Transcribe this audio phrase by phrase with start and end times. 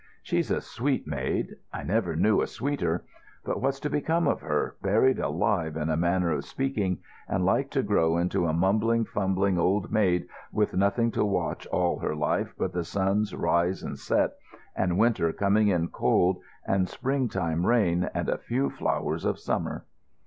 [0.23, 1.57] She's a sweet maid.
[1.71, 3.05] I never knew a sweeter.
[3.45, 7.69] But what's to become of her, buried alive, in a manner of speaking, and like
[7.69, 12.55] to grow into a mumbling, fumbling old maid with nothing to watch all her life
[12.57, 14.31] but the sun's rise and set,
[14.75, 19.37] and winter coming in cold, and the spring time rain, and a few flowers of
[19.37, 19.85] summer?"